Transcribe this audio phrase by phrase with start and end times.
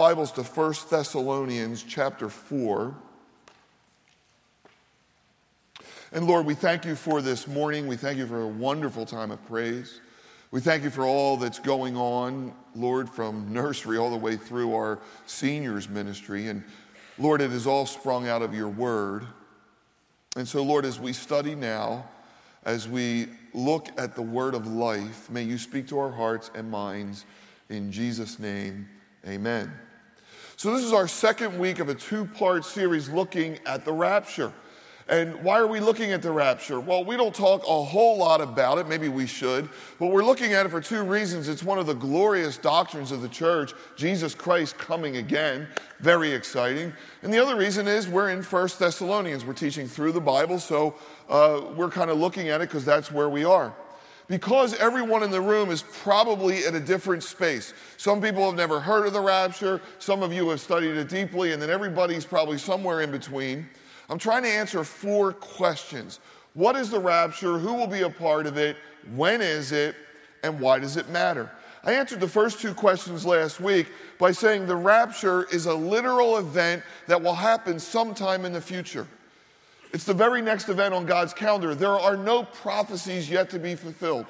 [0.00, 2.94] Bibles to 1 Thessalonians chapter 4.
[6.12, 7.86] And Lord, we thank you for this morning.
[7.86, 10.00] We thank you for a wonderful time of praise.
[10.52, 14.74] We thank you for all that's going on, Lord, from nursery all the way through
[14.74, 16.48] our seniors ministry.
[16.48, 16.64] And
[17.18, 19.26] Lord, it is all sprung out of your word.
[20.34, 22.08] And so, Lord, as we study now,
[22.64, 26.70] as we look at the word of life, may you speak to our hearts and
[26.70, 27.26] minds
[27.68, 28.88] in Jesus' name.
[29.28, 29.70] Amen.
[30.60, 34.52] So, this is our second week of a two part series looking at the rapture.
[35.08, 36.80] And why are we looking at the rapture?
[36.80, 38.86] Well, we don't talk a whole lot about it.
[38.86, 39.70] Maybe we should.
[39.98, 41.48] But we're looking at it for two reasons.
[41.48, 45.66] It's one of the glorious doctrines of the church, Jesus Christ coming again.
[46.00, 46.92] Very exciting.
[47.22, 49.46] And the other reason is we're in First Thessalonians.
[49.46, 50.94] We're teaching through the Bible, so
[51.30, 53.72] uh, we're kind of looking at it because that's where we are
[54.30, 57.74] because everyone in the room is probably at a different space.
[57.96, 61.52] Some people have never heard of the rapture, some of you have studied it deeply,
[61.52, 63.68] and then everybody's probably somewhere in between.
[64.08, 66.20] I'm trying to answer four questions
[66.54, 67.58] What is the rapture?
[67.58, 68.76] Who will be a part of it?
[69.14, 69.96] When is it?
[70.44, 71.50] And why does it matter?
[71.82, 76.38] I answered the first two questions last week by saying the rapture is a literal
[76.38, 79.08] event that will happen sometime in the future.
[79.92, 81.74] It's the very next event on God's calendar.
[81.74, 84.26] There are no prophecies yet to be fulfilled.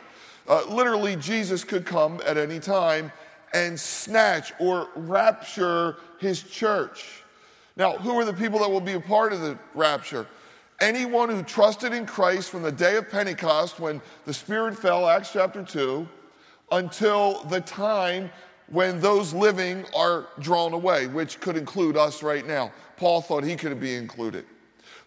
[0.49, 3.13] Uh, literally, Jesus could come at any time
[3.53, 7.23] and snatch or rapture his church.
[7.77, 10.27] Now, who are the people that will be a part of the rapture?
[10.81, 15.33] Anyone who trusted in Christ from the day of Pentecost when the Spirit fell, Acts
[15.33, 16.09] chapter 2,
[16.73, 18.31] until the time
[18.69, 22.73] when those living are drawn away, which could include us right now.
[22.97, 24.47] Paul thought he could be included.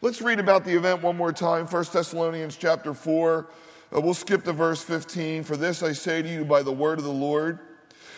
[0.04, 1.66] Let's read about the event one more time.
[1.66, 3.48] 1 Thessalonians chapter 4.
[3.96, 5.46] Uh, we'll skip to verse 15.
[5.46, 7.58] For this I say to you by the word of the Lord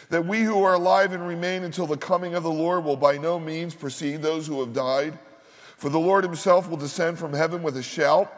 [0.10, 3.20] that we who are alive and remain until the coming of the Lord will by
[3.20, 5.20] no means precede those who have died.
[5.78, 8.34] For the Lord himself will descend from heaven with a shout,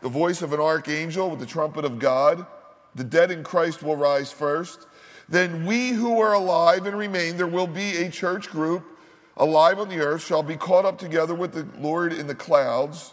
[0.00, 2.46] the voice of an archangel, with the trumpet of God.
[2.94, 4.86] The dead in Christ will rise first.
[5.28, 8.91] Then we who are alive and remain, there will be a church group
[9.36, 13.12] alive on the earth, shall be caught up together with the Lord in the clouds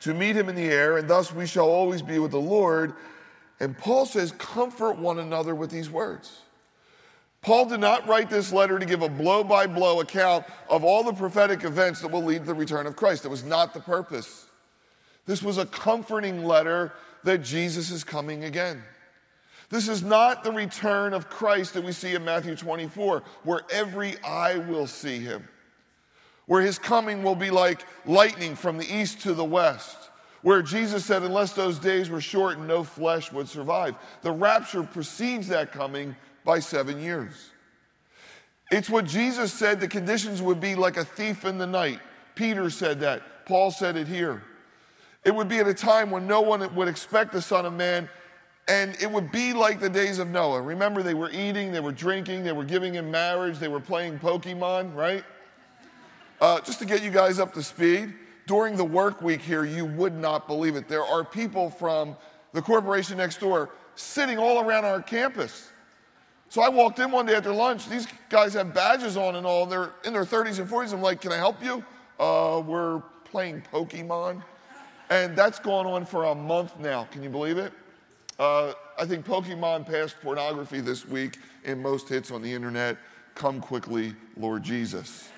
[0.00, 2.94] to meet him in the air, and thus we shall always be with the Lord.
[3.60, 6.40] And Paul says, Comfort one another with these words.
[7.42, 11.02] Paul did not write this letter to give a blow by blow account of all
[11.02, 13.22] the prophetic events that will lead to the return of Christ.
[13.22, 14.46] That was not the purpose.
[15.24, 16.92] This was a comforting letter
[17.24, 18.82] that Jesus is coming again.
[19.70, 24.20] This is not the return of Christ that we see in Matthew 24, where every
[24.22, 25.48] eye will see him,
[26.46, 30.10] where his coming will be like lightning from the east to the west,
[30.42, 33.94] where Jesus said, Unless those days were shortened, no flesh would survive.
[34.22, 37.50] The rapture precedes that coming by seven years.
[38.72, 42.00] It's what Jesus said the conditions would be like a thief in the night.
[42.34, 43.46] Peter said that.
[43.46, 44.42] Paul said it here.
[45.24, 48.08] It would be at a time when no one would expect the Son of Man,
[48.70, 50.62] and it would be like the days of Noah.
[50.62, 54.20] Remember, they were eating, they were drinking, they were giving in marriage, they were playing
[54.20, 55.24] Pokemon, right?
[56.40, 58.14] Uh, just to get you guys up to speed,
[58.46, 60.86] during the work week here, you would not believe it.
[60.86, 62.16] There are people from
[62.52, 65.72] the corporation next door sitting all around our campus.
[66.48, 67.88] So I walked in one day after lunch.
[67.88, 69.66] These guys have badges on and all.
[69.66, 70.92] They're in their 30s and 40s.
[70.92, 71.84] I'm like, can I help you?
[72.20, 74.44] Uh, we're playing Pokemon.
[75.10, 77.08] And that's gone on for a month now.
[77.10, 77.72] Can you believe it?
[78.40, 82.96] Uh, I think Pokemon passed pornography this week in most hits on the internet.
[83.34, 85.28] Come quickly, Lord Jesus.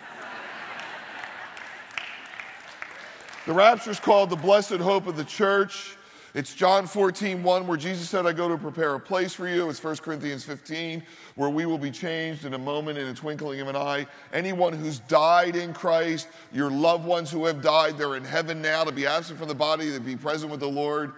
[3.45, 5.97] the rapture is called the blessed hope of the church.
[6.33, 9.69] It's John 14, 1, where Jesus said, I go to prepare a place for you.
[9.69, 11.03] It's 1 Corinthians 15,
[11.35, 14.07] where we will be changed in a moment, in a twinkling of an eye.
[14.33, 18.85] Anyone who's died in Christ, your loved ones who have died, they're in heaven now
[18.85, 21.15] to be absent from the body, to be present with the Lord.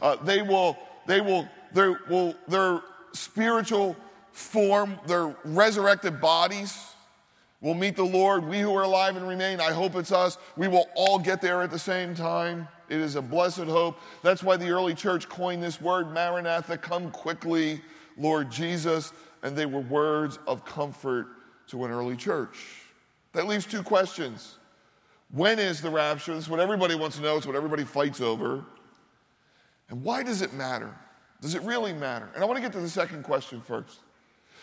[0.00, 0.76] Uh, they will,
[1.08, 2.82] they will, their, will, their
[3.12, 3.96] spiritual
[4.30, 6.78] form, their resurrected bodies
[7.62, 8.46] will meet the Lord.
[8.46, 11.62] We who are alive and remain, I hope it's us, we will all get there
[11.62, 12.68] at the same time.
[12.90, 13.98] It is a blessed hope.
[14.22, 17.80] That's why the early church coined this word, Maranatha, come quickly,
[18.18, 19.12] Lord Jesus.
[19.42, 21.28] And they were words of comfort
[21.68, 22.82] to an early church.
[23.32, 24.58] That leaves two questions.
[25.30, 26.34] When is the rapture?
[26.34, 28.64] This is what everybody wants to know, it's what everybody fights over.
[29.90, 30.94] And why does it matter?
[31.40, 32.28] Does it really matter?
[32.34, 34.00] And I want to get to the second question first.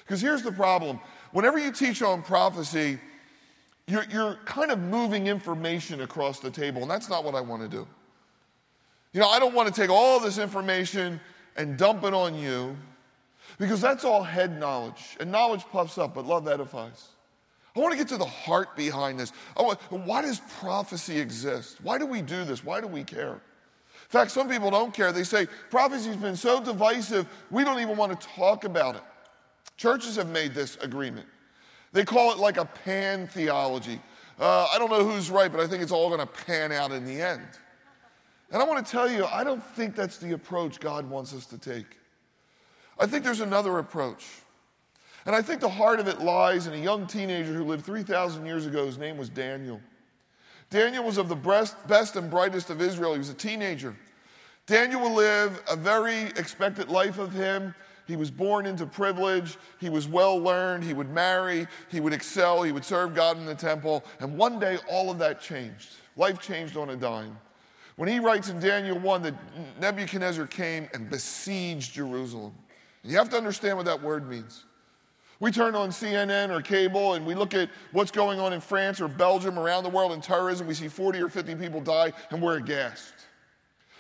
[0.05, 0.99] Because here's the problem
[1.31, 2.99] whenever you teach on prophecy,
[3.87, 7.61] you're, you're kind of moving information across the table, and that's not what I want
[7.61, 7.87] to do.
[9.13, 11.19] You know, I don't want to take all this information
[11.55, 12.75] and dump it on you
[13.57, 15.15] because that's all head knowledge.
[15.19, 17.09] And knowledge puffs up, but love edifies.
[17.75, 19.33] I want to get to the heart behind this.
[19.57, 21.77] Want, why does prophecy exist?
[21.81, 22.63] Why do we do this?
[22.63, 23.41] Why do we care?
[24.05, 25.11] In fact, some people don't care.
[25.11, 29.01] They say prophecy's been so divisive, we don't even want to talk about it.
[29.77, 31.27] Churches have made this agreement.
[31.91, 33.99] They call it like a pan theology.
[34.39, 36.91] Uh, I don't know who's right, but I think it's all going to pan out
[36.91, 37.47] in the end.
[38.51, 41.45] And I want to tell you, I don't think that's the approach God wants us
[41.47, 41.97] to take.
[42.99, 44.25] I think there's another approach.
[45.25, 48.45] And I think the heart of it lies in a young teenager who lived 3,000
[48.45, 48.85] years ago.
[48.85, 49.81] His name was Daniel.
[50.75, 51.35] Daniel was of the
[51.87, 53.13] best and brightest of Israel.
[53.13, 53.95] He was a teenager.
[54.67, 57.73] Daniel will live a very expected life of him.
[58.07, 59.55] He was born into privilege.
[59.79, 60.83] He was well learned.
[60.83, 61.65] He would marry.
[61.89, 62.61] He would excel.
[62.61, 64.03] He would serve God in the temple.
[64.19, 65.91] And one day, all of that changed.
[66.17, 67.37] Life changed on a dime.
[67.95, 69.33] When he writes in Daniel 1 that
[69.79, 72.53] Nebuchadnezzar came and besieged Jerusalem.
[73.01, 74.64] You have to understand what that word means.
[75.39, 79.01] We turn on CNN or cable and we look at what's going on in France
[79.01, 80.65] or Belgium around the world in terrorism.
[80.67, 83.13] We see 40 or 50 people die and we're aghast.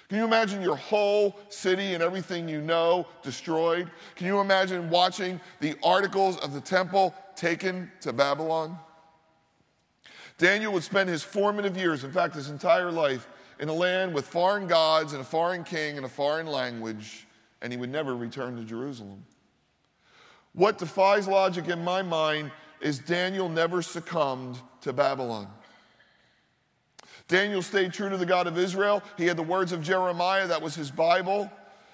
[0.07, 3.89] Can you imagine your whole city and everything you know destroyed?
[4.15, 8.77] Can you imagine watching the articles of the temple taken to Babylon?
[10.37, 13.27] Daniel would spend his formative years, in fact, his entire life,
[13.59, 17.25] in a land with foreign gods and a foreign king and a foreign language,
[17.61, 19.25] and he would never return to Jerusalem.
[20.55, 25.47] What defies logic in my mind is Daniel never succumbed to Babylon.
[27.27, 29.01] Daniel stayed true to the God of Israel.
[29.17, 31.51] He had the words of Jeremiah, that was his Bible.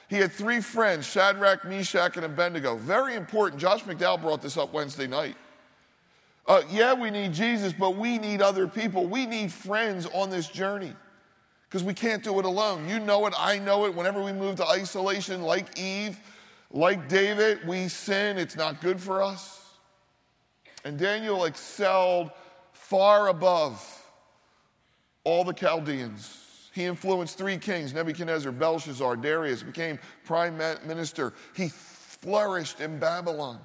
[0.10, 2.76] He had three friends, Shadrach, Meshach, and Abednego.
[2.76, 3.62] Very important.
[3.62, 5.36] Josh McDowell brought this up Wednesday night.
[6.46, 9.06] Uh, yeah, we need Jesus, but we need other people.
[9.08, 10.92] We need friends on this journey
[11.70, 12.90] because we can't do it alone.
[12.90, 13.96] You know it, I know it.
[13.96, 16.20] Whenever we move to isolation, like Eve,
[16.72, 18.38] like David, we sin.
[18.38, 19.76] It's not good for us.
[20.84, 22.32] And Daniel excelled
[22.74, 23.86] far above
[25.24, 26.70] all the Chaldeans.
[26.74, 31.34] He influenced three kings Nebuchadnezzar, Belshazzar, Darius, became prime minister.
[31.56, 33.60] He flourished in Babylon.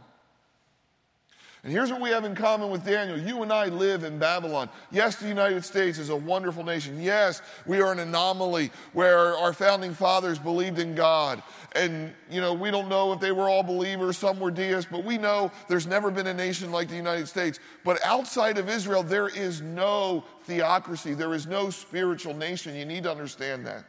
[1.66, 3.18] And here's what we have in common with Daniel.
[3.18, 4.70] You and I live in Babylon.
[4.92, 7.02] Yes, the United States is a wonderful nation.
[7.02, 11.42] Yes, we are an anomaly where our founding fathers believed in God.
[11.74, 15.02] And, you know, we don't know if they were all believers, some were deists, but
[15.02, 17.58] we know there's never been a nation like the United States.
[17.82, 22.76] But outside of Israel, there is no theocracy, there is no spiritual nation.
[22.76, 23.82] You need to understand that.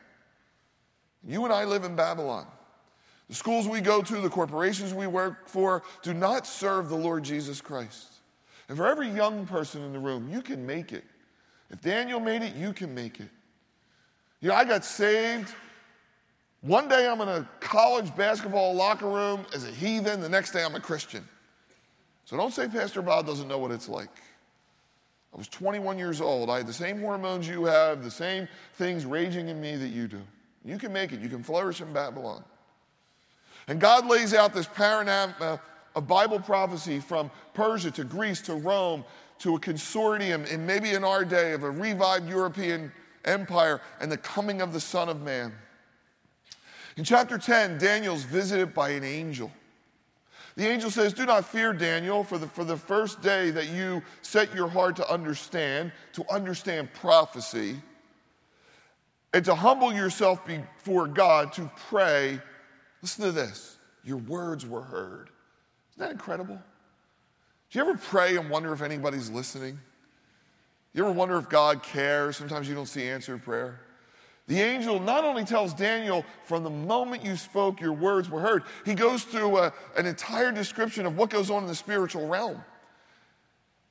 [1.24, 2.48] You and I live in Babylon.
[3.30, 7.24] The schools we go to, the corporations we work for, do not serve the Lord
[7.24, 8.08] Jesus Christ.
[8.70, 11.04] And for every young person in the room, you can make it.
[11.70, 13.30] If Daniel made it, you can make it.
[14.40, 15.54] You know, I got saved.
[16.62, 20.64] One day I'm in a college basketball locker room as a heathen, the next day
[20.64, 21.28] I'm a Christian.
[22.26, 24.10] So don't say Pastor Bob doesn't know what it's like.
[25.34, 26.50] I was 21 years old.
[26.50, 30.08] I had the same hormones you have, the same things raging in me that you
[30.08, 30.22] do.
[30.64, 32.44] You can make it, you can flourish in Babylon.
[33.68, 35.58] And God lays out this panorama uh,
[35.96, 39.04] of Bible prophecy from Persia to Greece to Rome
[39.40, 42.92] to a consortium, and maybe in our day, of a revived European
[43.26, 45.54] empire and the coming of the Son of Man.
[46.96, 49.52] In chapter 10, Daniel's visited by an angel.
[50.56, 54.02] The angel says, Do not fear, Daniel, for the, for the first day that you
[54.24, 57.76] set your heart to understand, to understand prophecy,
[59.34, 62.42] and to humble yourself before God, to pray
[63.02, 65.30] Listen to this your words were heard.
[65.92, 66.60] Isn't that incredible?
[67.70, 69.78] Do you ever pray and wonder if anybody's listening?
[70.94, 72.38] You ever wonder if God cares?
[72.38, 73.82] Sometimes you don't see answered prayer.
[74.48, 78.64] The angel not only tells Daniel, from the moment you spoke, your words were heard,
[78.86, 82.64] he goes through a, an entire description of what goes on in the spiritual realm.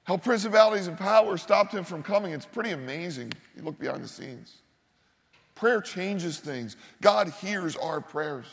[0.04, 2.32] How principalities and powers stopped him from coming.
[2.32, 3.32] It's pretty amazing.
[3.54, 4.62] You look behind the scenes.
[5.54, 8.46] Prayer changes things, God hears our prayers.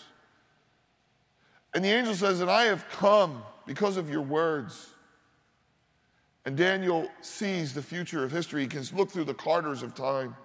[1.73, 4.89] And the angel says, And I have come because of your words.
[6.45, 8.61] And Daniel sees the future of history.
[8.61, 10.35] He can look through the Carters of time.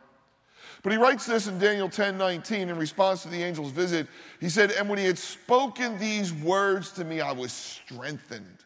[0.82, 4.06] But he writes this in Daniel 10 19 in response to the angel's visit.
[4.40, 8.58] He said, And when he had spoken these words to me, I was strengthened.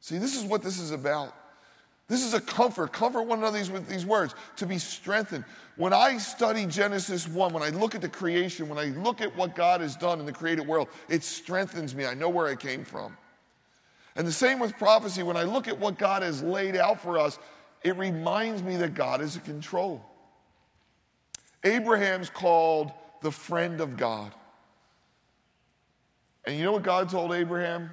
[0.00, 1.34] See, this is what this is about.
[2.08, 2.92] This is a comfort.
[2.92, 5.44] Comfort one another with these words to be strengthened.
[5.76, 9.36] When I study Genesis 1, when I look at the creation, when I look at
[9.36, 12.06] what God has done in the created world, it strengthens me.
[12.06, 13.16] I know where I came from.
[14.16, 15.22] And the same with prophecy.
[15.22, 17.38] When I look at what God has laid out for us,
[17.84, 20.02] it reminds me that God is in control.
[21.62, 24.32] Abraham's called the friend of God.
[26.46, 27.90] And you know what God told Abraham?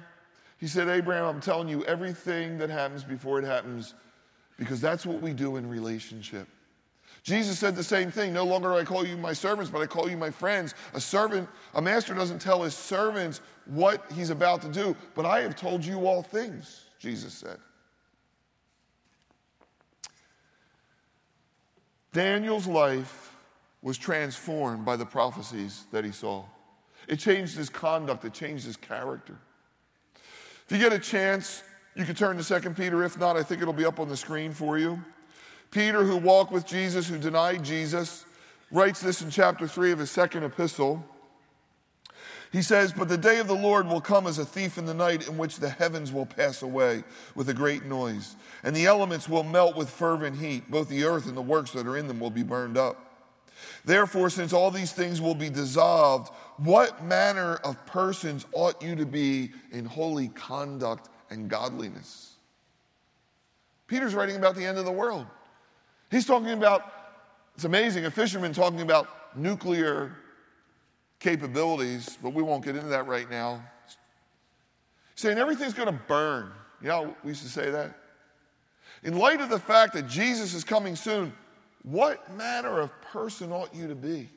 [0.58, 3.94] He said, Abraham, I'm telling you everything that happens before it happens
[4.56, 6.48] because that's what we do in relationship.
[7.22, 8.32] Jesus said the same thing.
[8.32, 10.74] No longer do I call you my servants, but I call you my friends.
[10.94, 15.40] A servant, a master doesn't tell his servants what he's about to do, but I
[15.40, 17.58] have told you all things, Jesus said.
[22.12, 23.34] Daniel's life
[23.82, 26.44] was transformed by the prophecies that he saw.
[27.08, 29.36] It changed his conduct, it changed his character.
[30.64, 31.62] If you get a chance,
[31.96, 33.02] you can turn to 2 Peter.
[33.02, 35.02] If not, I think it'll be up on the screen for you.
[35.70, 38.26] Peter, who walked with Jesus, who denied Jesus,
[38.70, 41.02] writes this in chapter 3 of his second epistle.
[42.52, 44.94] He says, But the day of the Lord will come as a thief in the
[44.94, 47.02] night, in which the heavens will pass away
[47.34, 50.70] with a great noise, and the elements will melt with fervent heat.
[50.70, 53.02] Both the earth and the works that are in them will be burned up.
[53.86, 59.06] Therefore, since all these things will be dissolved, what manner of persons ought you to
[59.06, 62.34] be in holy conduct and godliness?
[63.86, 65.26] Peter's writing about the end of the world.
[66.10, 66.92] He's talking about,
[67.54, 70.16] it's amazing, a fisherman talking about nuclear
[71.18, 73.62] capabilities, but we won't get into that right now.
[75.14, 76.50] saying everything's going to burn.
[76.82, 77.98] You know, we used to say that.
[79.02, 81.32] In light of the fact that Jesus is coming soon,
[81.82, 84.28] what manner of person ought you to be?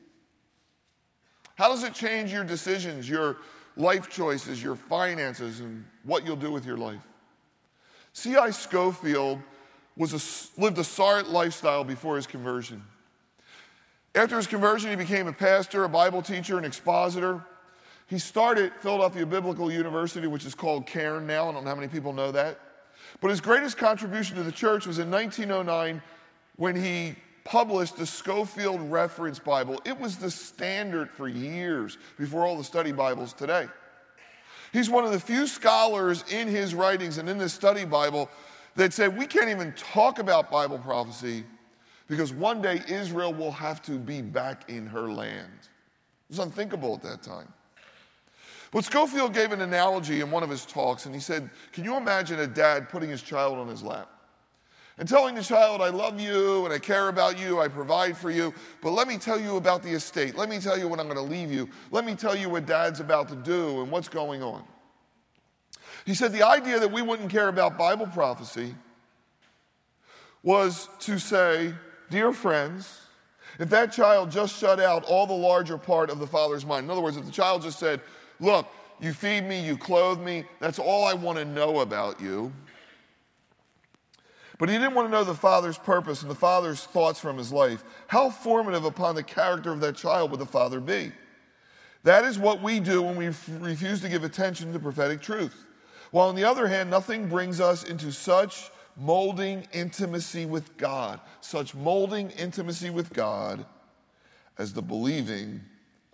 [1.56, 3.38] How does it change your decisions, your
[3.80, 7.00] life choices, your finances, and what you'll do with your life?
[8.12, 8.50] C.I.
[8.50, 9.40] Scofield
[9.96, 12.82] was a, lived a sorry lifestyle before his conversion.
[14.14, 17.44] After his conversion, he became a pastor, a Bible teacher, an expositor.
[18.06, 21.48] He started Philadelphia Biblical University, which is called Cairn now.
[21.48, 22.58] I don't know how many people know that.
[23.20, 26.02] But his greatest contribution to the church was in 1909
[26.56, 29.80] when he published the Scofield Reference Bible.
[29.84, 33.68] It was the standard for years before all the study Bibles today.
[34.72, 38.30] He's one of the few scholars in his writings and in this study Bible
[38.76, 41.44] that said we can't even talk about Bible prophecy
[42.08, 45.48] because one day Israel will have to be back in her land.
[45.62, 47.52] It was unthinkable at that time.
[48.72, 51.96] But Scofield gave an analogy in one of his talks, and he said, Can you
[51.96, 54.08] imagine a dad putting his child on his lap?
[55.00, 58.30] And telling the child, I love you and I care about you, I provide for
[58.30, 58.52] you,
[58.82, 60.36] but let me tell you about the estate.
[60.36, 61.70] Let me tell you what I'm going to leave you.
[61.90, 64.62] Let me tell you what dad's about to do and what's going on.
[66.04, 68.74] He said the idea that we wouldn't care about Bible prophecy
[70.42, 71.72] was to say,
[72.10, 73.00] Dear friends,
[73.58, 76.90] if that child just shut out all the larger part of the father's mind, in
[76.90, 78.02] other words, if the child just said,
[78.38, 78.66] Look,
[79.00, 82.52] you feed me, you clothe me, that's all I want to know about you.
[84.60, 87.50] But he didn't want to know the father's purpose and the father's thoughts from his
[87.50, 87.82] life.
[88.08, 91.12] How formative upon the character of that child would the father be?
[92.02, 95.64] That is what we do when we refuse to give attention to prophetic truth.
[96.10, 101.74] While on the other hand, nothing brings us into such molding intimacy with God, such
[101.74, 103.64] molding intimacy with God
[104.58, 105.62] as the believing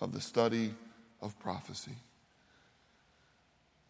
[0.01, 0.73] of the study
[1.21, 1.97] of prophecy.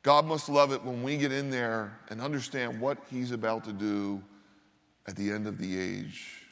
[0.03, 3.73] God must love it when we get in there and understand what He's about to
[3.75, 4.23] do
[5.07, 6.43] at the end of the age.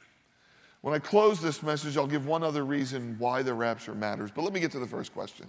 [0.83, 4.31] When I close this message, I'll give one other reason why the rapture matters.
[4.31, 5.49] But let me get to the first question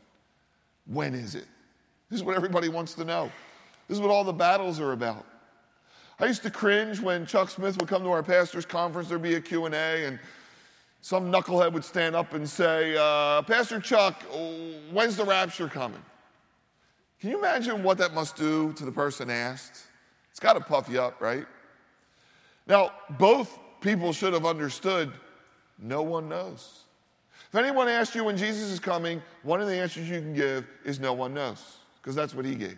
[0.86, 1.46] When is it?
[2.10, 3.32] This is what everybody wants to know.
[3.88, 5.26] This is what all the battles are about.
[6.20, 9.36] I used to cringe when Chuck Smith would come to our pastor's conference, there'd be
[9.36, 10.18] a Q&A, and
[11.02, 14.24] some knucklehead would stand up and say, uh, Pastor Chuck,
[14.92, 16.02] when's the rapture coming?
[17.20, 19.84] Can you imagine what that must do to the person asked?
[20.32, 21.46] It's got to puff you up, right?
[22.68, 25.12] Now, both people should have understood
[25.80, 26.82] no one knows.
[27.50, 30.66] If anyone asks you when Jesus is coming, one of the answers you can give
[30.84, 32.78] is no one knows, because that's what he gave.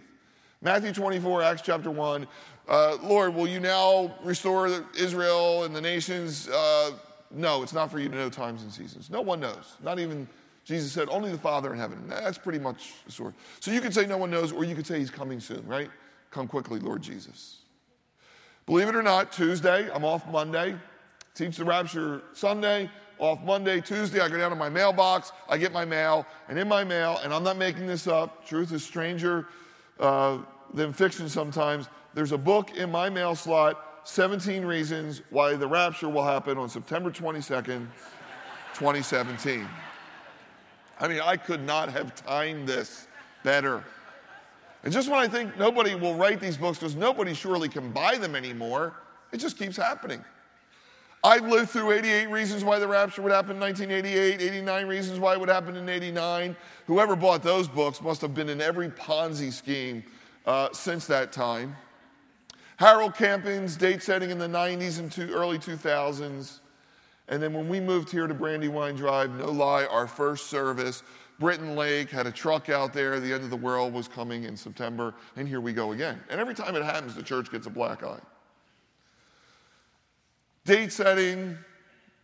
[0.61, 2.27] Matthew 24, Acts chapter 1.
[2.67, 6.49] Uh, Lord, will you now restore Israel and the nations?
[6.49, 6.91] Uh,
[7.31, 9.09] no, it's not for you to know times and seasons.
[9.09, 9.75] No one knows.
[9.83, 10.27] Not even
[10.67, 12.03] Jesus said, only the Father in heaven.
[12.07, 13.33] That's pretty much the story.
[13.61, 15.89] So you could say no one knows, or you could say he's coming soon, right?
[16.29, 17.59] Come quickly, Lord Jesus.
[18.67, 20.75] Believe it or not, Tuesday, I'm off Monday.
[21.33, 25.71] Teach the rapture Sunday, off Monday, Tuesday, I go down to my mailbox, I get
[25.71, 29.47] my mail, and in my mail, and I'm not making this up, truth is stranger
[30.01, 30.39] uh,
[30.73, 31.87] than fiction sometimes.
[32.13, 36.67] There's a book in my mail slot 17 Reasons Why the Rapture Will Happen on
[36.67, 37.87] September 22nd,
[38.73, 39.65] 2017.
[40.99, 43.07] I mean, I could not have timed this
[43.43, 43.85] better.
[44.83, 48.17] And just when I think nobody will write these books because nobody surely can buy
[48.17, 48.93] them anymore,
[49.31, 50.23] it just keeps happening.
[51.23, 55.33] I've lived through 88 reasons why the rapture would happen in 1988, 89 reasons why
[55.33, 56.55] it would happen in 89.
[56.85, 60.03] Whoever bought those books must have been in every Ponzi scheme
[60.45, 61.75] uh, since that time.
[62.77, 66.59] Harold Camping's date setting in the 90s and two, early 2000s.
[67.27, 71.03] And then when we moved here to Brandywine Drive, no lie, our first service,
[71.39, 73.19] Britton Lake had a truck out there.
[73.19, 76.21] The end of the world was coming in September, and here we go again.
[76.29, 78.19] And every time it happens, the church gets a black eye.
[80.65, 81.57] Date setting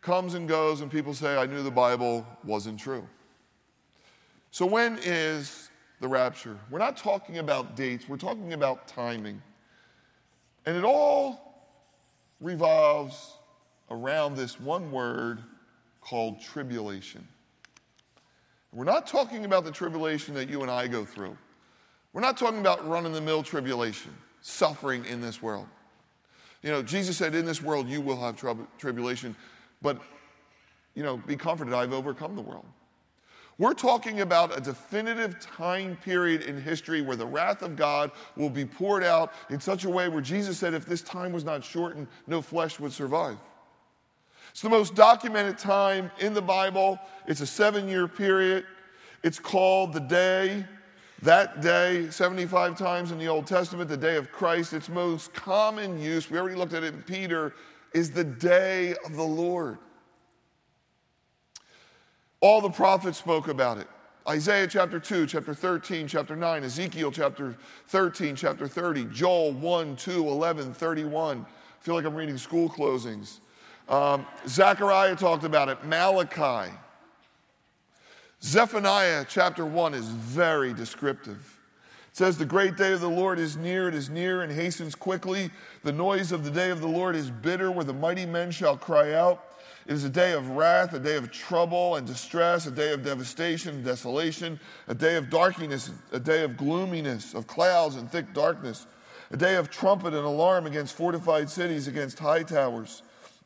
[0.01, 3.07] comes and goes, and people say, I knew the Bible wasn't true.
[4.51, 5.69] So, when is
[5.99, 6.57] the rapture?
[6.69, 9.41] We're not talking about dates, we're talking about timing.
[10.65, 11.71] And it all
[12.39, 13.37] revolves
[13.93, 15.41] around this one word
[16.01, 17.25] called tribulation.
[18.73, 21.37] We're not talking about the tribulation that you and I go through.
[22.11, 25.67] We're not talking about run of the mill tribulation, suffering in this world.
[26.63, 28.35] You know, Jesus said, In this world you will have
[28.77, 29.35] tribulation,
[29.81, 30.01] but,
[30.95, 32.65] you know, be comforted, I've overcome the world.
[33.59, 38.49] We're talking about a definitive time period in history where the wrath of God will
[38.49, 41.63] be poured out in such a way where Jesus said, if this time was not
[41.63, 43.37] shortened, no flesh would survive.
[44.53, 46.99] It's the most documented time in the Bible.
[47.25, 48.65] It's a seven year period.
[49.23, 50.63] It's called the day,
[51.23, 54.73] that day, 75 times in the Old Testament, the day of Christ.
[54.73, 57.55] Its most common use, we already looked at it in Peter,
[57.95, 59.79] is the day of the Lord.
[62.39, 63.87] All the prophets spoke about it.
[64.29, 67.57] Isaiah chapter 2, chapter 13, chapter 9, Ezekiel chapter
[67.87, 71.43] 13, chapter 30, Joel 1, 2, 11, 31.
[71.43, 73.39] I feel like I'm reading school closings.
[73.89, 76.71] Um, Zechariah talked about it, Malachi.
[78.41, 81.59] Zephaniah chapter 1 is very descriptive.
[82.11, 84.95] It says, The great day of the Lord is near, it is near and hastens
[84.95, 85.49] quickly.
[85.83, 88.77] The noise of the day of the Lord is bitter, where the mighty men shall
[88.77, 89.43] cry out.
[89.85, 93.03] It is a day of wrath, a day of trouble and distress, a day of
[93.03, 98.33] devastation and desolation, a day of darkness, a day of gloominess, of clouds and thick
[98.33, 98.87] darkness,
[99.31, 103.01] a day of trumpet and alarm against fortified cities, against high towers.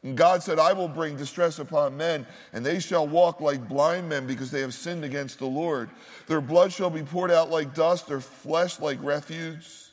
[0.08, 4.08] And God said, I will bring distress upon men, and they shall walk like blind
[4.08, 5.90] men because they have sinned against the Lord.
[6.28, 9.92] Their blood shall be poured out like dust, their flesh like refuse.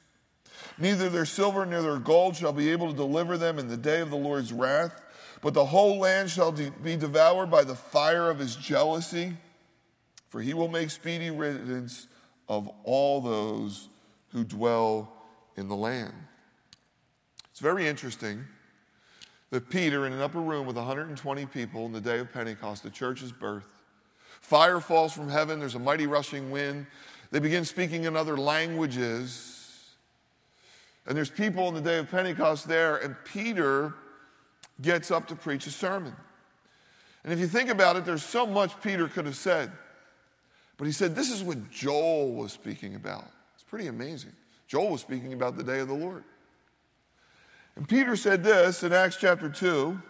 [0.78, 4.00] Neither their silver nor their gold shall be able to deliver them in the day
[4.02, 5.02] of the Lord's wrath.
[5.42, 9.36] But the whole land shall de- be devoured by the fire of his jealousy,
[10.28, 12.06] for he will make speedy riddance
[12.48, 13.88] of all those
[14.28, 15.12] who dwell
[15.56, 16.14] in the land.
[17.50, 18.44] It's very interesting
[19.54, 22.90] that Peter, in an upper room with 120 people in the day of Pentecost, the
[22.90, 23.68] church's birth,
[24.40, 26.88] fire falls from heaven, there's a mighty rushing wind.
[27.30, 29.92] They begin speaking in other languages.
[31.06, 33.94] And there's people in the day of Pentecost there, and Peter
[34.82, 36.16] gets up to preach a sermon.
[37.22, 39.70] And if you think about it, there's so much Peter could have said.
[40.78, 43.30] But he said, This is what Joel was speaking about.
[43.54, 44.32] It's pretty amazing.
[44.66, 46.24] Joel was speaking about the day of the Lord.
[47.76, 50.00] And Peter said this in Acts chapter 2.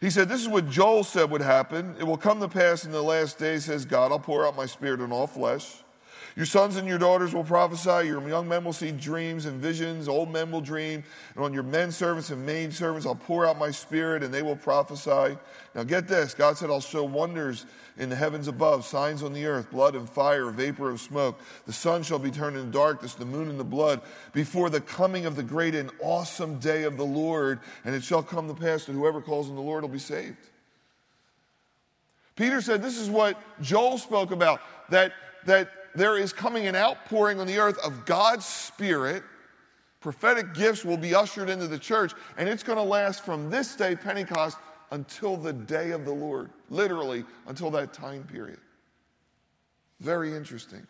[0.00, 1.94] He said, This is what Joel said would happen.
[1.98, 4.66] It will come to pass in the last days, says God, I'll pour out my
[4.66, 5.82] spirit on all flesh.
[6.36, 8.06] Your sons and your daughters will prophesy.
[8.06, 10.08] Your young men will see dreams and visions.
[10.08, 11.02] Old men will dream.
[11.34, 14.42] And on your men servants and maid servants, I'll pour out my spirit and they
[14.42, 15.36] will prophesy.
[15.74, 17.66] Now get this God said, I'll show wonders
[17.98, 21.38] in the heavens above, signs on the earth, blood and fire, vapor of smoke.
[21.66, 24.00] The sun shall be turned into darkness, the moon into blood,
[24.32, 27.60] before the coming of the great and awesome day of the Lord.
[27.84, 30.38] And it shall come to pass that whoever calls on the Lord will be saved.
[32.36, 35.12] Peter said, This is what Joel spoke about that,
[35.44, 39.22] that there is coming an outpouring on the earth of God's Spirit.
[40.00, 43.76] Prophetic gifts will be ushered into the church, and it's going to last from this
[43.76, 44.56] day, Pentecost,
[44.90, 48.58] until the day of the Lord, literally until that time period.
[50.00, 50.86] Very interesting.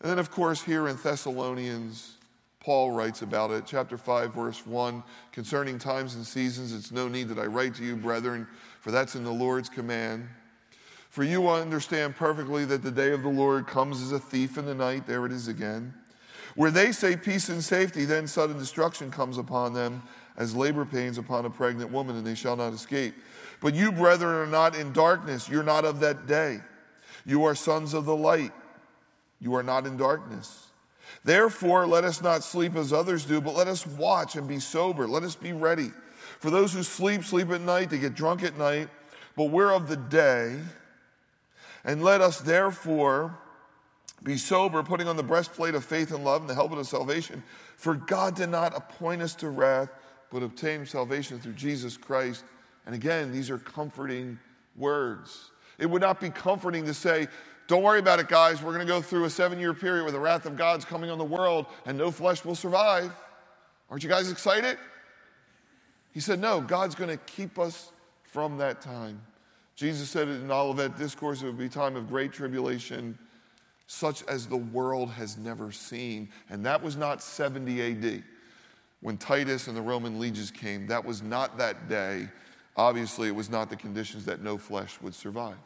[0.00, 2.16] And then, of course, here in Thessalonians,
[2.60, 5.02] Paul writes about it, chapter 5, verse 1
[5.32, 8.46] concerning times and seasons, it's no need that I write to you, brethren,
[8.80, 10.28] for that's in the Lord's command.
[11.10, 14.64] For you understand perfectly that the day of the Lord comes as a thief in
[14.64, 15.08] the night.
[15.08, 15.92] There it is again.
[16.54, 20.02] Where they say peace and safety, then sudden destruction comes upon them
[20.36, 23.14] as labor pains upon a pregnant woman, and they shall not escape.
[23.60, 25.48] But you, brethren, are not in darkness.
[25.48, 26.60] You're not of that day.
[27.26, 28.52] You are sons of the light.
[29.40, 30.68] You are not in darkness.
[31.24, 35.08] Therefore, let us not sleep as others do, but let us watch and be sober.
[35.08, 35.90] Let us be ready.
[36.38, 37.90] For those who sleep, sleep at night.
[37.90, 38.88] They get drunk at night.
[39.36, 40.58] But we're of the day
[41.84, 43.38] and let us therefore
[44.22, 47.42] be sober, putting on the breastplate of faith and love and the helmet of salvation.
[47.76, 49.88] For God did not appoint us to wrath,
[50.30, 52.44] but obtained salvation through Jesus Christ.
[52.86, 54.38] And again, these are comforting
[54.76, 55.50] words.
[55.78, 57.28] It would not be comforting to say,
[57.66, 58.62] Don't worry about it, guys.
[58.62, 61.10] We're going to go through a seven year period where the wrath of God's coming
[61.10, 63.12] on the world and no flesh will survive.
[63.88, 64.76] Aren't you guys excited?
[66.12, 69.22] He said, No, God's going to keep us from that time.
[69.80, 73.18] Jesus said it in Olivet Discourse, it would be time of great tribulation,
[73.86, 76.28] such as the world has never seen.
[76.50, 78.22] And that was not 70 AD
[79.00, 80.86] when Titus and the Roman legions came.
[80.86, 82.28] That was not that day.
[82.76, 85.56] Obviously, it was not the conditions that no flesh would survive.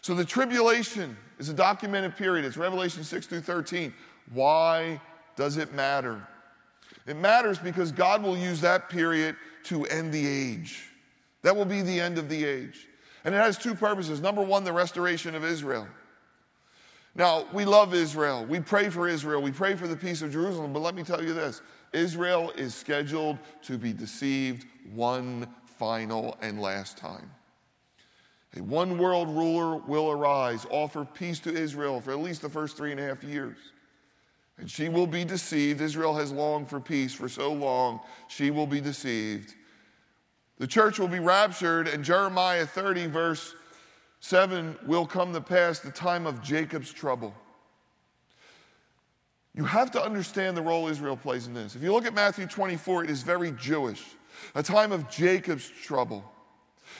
[0.00, 2.46] So the tribulation is a documented period.
[2.46, 3.92] It's Revelation 6 through 13.
[4.32, 4.98] Why
[5.36, 6.26] does it matter?
[7.06, 10.88] It matters because God will use that period to end the age.
[11.42, 12.86] That will be the end of the age.
[13.26, 14.20] And it has two purposes.
[14.20, 15.88] Number one, the restoration of Israel.
[17.16, 18.46] Now, we love Israel.
[18.46, 19.42] We pray for Israel.
[19.42, 20.72] We pray for the peace of Jerusalem.
[20.72, 21.60] But let me tell you this
[21.92, 27.28] Israel is scheduled to be deceived one final and last time.
[28.56, 32.76] A one world ruler will arise, offer peace to Israel for at least the first
[32.76, 33.56] three and a half years.
[34.58, 35.80] And she will be deceived.
[35.80, 39.54] Israel has longed for peace for so long, she will be deceived.
[40.58, 43.54] The church will be raptured, and Jeremiah 30, verse
[44.20, 47.34] 7, will come to pass the time of Jacob's trouble.
[49.54, 51.76] You have to understand the role Israel plays in this.
[51.76, 54.04] If you look at Matthew 24, it is very Jewish,
[54.54, 56.24] a time of Jacob's trouble.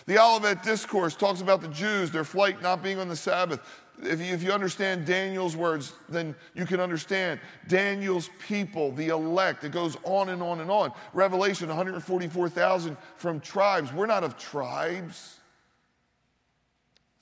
[0.07, 3.61] The Olivet Discourse talks about the Jews, their flight not being on the Sabbath.
[4.03, 9.65] If you, if you understand Daniel's words, then you can understand Daniel's people, the elect.
[9.65, 10.93] It goes on and on and on.
[11.15, 13.93] Revelation 144,000 from tribes.
[13.93, 15.39] We're not of tribes.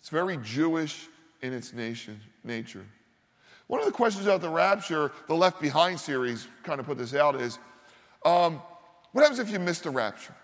[0.00, 1.08] It's very Jewish
[1.42, 2.84] in its nation, nature.
[3.68, 7.14] One of the questions about the rapture, the Left Behind series kind of put this
[7.14, 7.58] out, is
[8.24, 8.60] um,
[9.12, 10.34] what happens if you miss the rapture?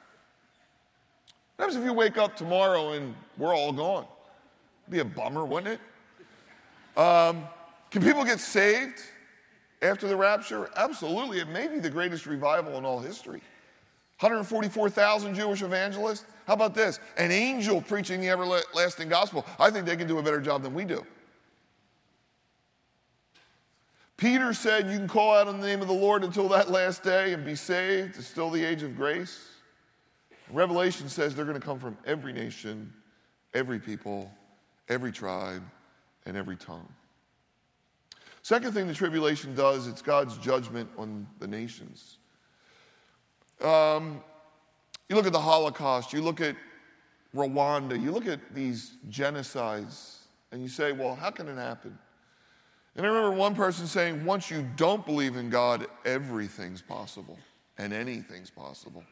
[1.56, 4.06] What happens if you wake up tomorrow and we're all gone?
[4.84, 5.80] It'd be a bummer, wouldn't it?
[6.96, 7.44] Um,
[7.90, 9.00] can people get saved
[9.82, 10.70] after the rapture?
[10.76, 11.40] Absolutely.
[11.40, 13.42] It may be the greatest revival in all history.
[14.20, 16.26] 144,000 Jewish evangelists.
[16.46, 17.00] How about this?
[17.16, 19.46] An angel preaching the everlasting gospel.
[19.58, 21.04] I think they can do a better job than we do.
[24.18, 27.02] Peter said, You can call out in the name of the Lord until that last
[27.02, 28.18] day and be saved.
[28.18, 29.48] It's still the age of grace.
[30.52, 32.92] Revelation says they're going to come from every nation,
[33.54, 34.30] every people,
[34.90, 35.62] every tribe,
[36.26, 36.88] and every tongue.
[38.42, 42.18] Second thing the tribulation does, it's God's judgment on the nations.
[43.60, 44.22] Um,
[45.08, 46.56] you look at the Holocaust, you look at
[47.34, 50.16] Rwanda, you look at these genocides,
[50.52, 51.96] and you say, well, how can it happen?
[52.96, 57.38] And I remember one person saying, once you don't believe in God, everything's possible
[57.78, 59.04] and anything's possible.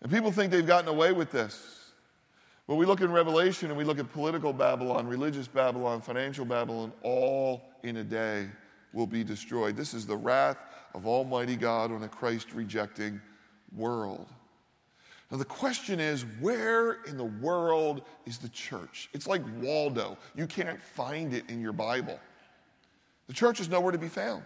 [0.00, 1.85] And people think they've gotten away with this.
[2.66, 6.92] But we look in Revelation and we look at political Babylon, religious Babylon, financial Babylon,
[7.02, 8.48] all in a day
[8.92, 9.76] will be destroyed.
[9.76, 10.58] This is the wrath
[10.94, 13.20] of Almighty God on a Christ rejecting
[13.76, 14.26] world.
[15.30, 19.10] Now, the question is where in the world is the church?
[19.12, 20.16] It's like Waldo.
[20.34, 22.18] You can't find it in your Bible.
[23.26, 24.42] The church is nowhere to be found.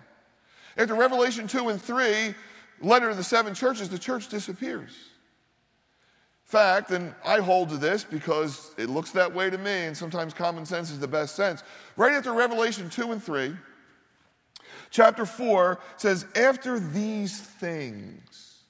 [0.77, 2.35] After Revelation 2 and 3,
[2.81, 5.10] letter to the seven churches, the church disappears
[6.51, 10.35] fact, and I hold to this because it looks that way to me, and sometimes
[10.35, 11.63] common sense is the best sense.
[11.97, 13.55] Right after Revelation 2 and 3,
[14.91, 18.65] chapter 4 says, After these things.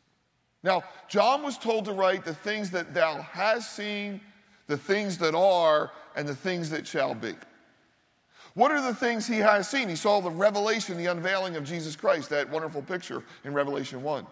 [0.63, 4.21] Now, John was told to write the things that thou hast seen,
[4.67, 7.35] the things that are, and the things that shall be.
[8.53, 9.89] What are the things he has seen?
[9.89, 14.27] He saw the revelation, the unveiling of Jesus Christ, that wonderful picture in Revelation 1.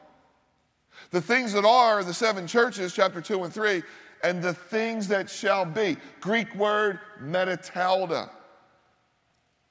[1.11, 3.83] The things that are the seven churches, chapter 2 and 3,
[4.23, 5.97] and the things that shall be.
[6.21, 8.31] Greek word meta tauta.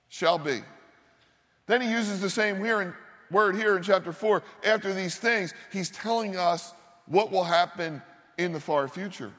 [0.10, 0.62] Shall be.
[1.68, 2.94] Then he uses the same here in,
[3.30, 4.42] word here in chapter 4.
[4.66, 6.74] After these things, he's telling us
[7.06, 8.02] what will happen
[8.38, 9.32] in the far future.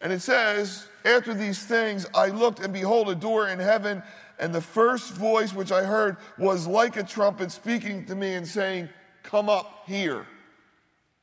[0.00, 4.02] And it says, After these things, I looked, and behold, a door in heaven,
[4.38, 8.46] and the first voice which I heard was like a trumpet speaking to me and
[8.46, 8.88] saying,
[9.22, 10.26] Come up here.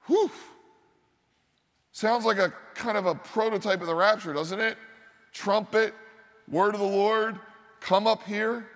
[0.07, 0.31] Whew.
[1.91, 4.77] Sounds like a kind of a prototype of the rapture, doesn't it?
[5.31, 5.93] Trumpet,
[6.49, 7.39] word of the Lord,
[7.79, 8.67] come up here.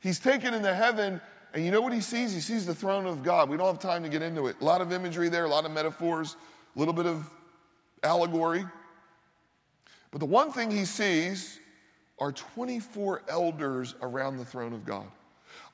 [0.00, 1.20] He's taken into heaven,
[1.54, 2.32] and you know what he sees?
[2.32, 3.48] He sees the throne of God.
[3.48, 4.56] We don't have time to get into it.
[4.60, 6.36] A lot of imagery there, a lot of metaphors,
[6.74, 7.30] a little bit of
[8.02, 8.64] allegory.
[10.10, 11.60] But the one thing he sees
[12.18, 15.06] are 24 elders around the throne of God.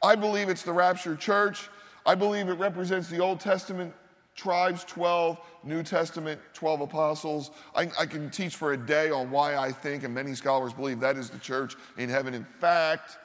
[0.02, 1.68] I believe it's the rapture church.
[2.04, 3.92] I believe it represents the Old Testament
[4.36, 7.50] tribes, 12, New Testament, 12 apostles.
[7.74, 11.00] I, I, can teach for a day on why I think, and many scholars believe
[11.00, 12.34] that is the church in heaven.
[12.34, 13.16] In fact,